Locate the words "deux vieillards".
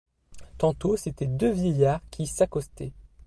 1.27-2.01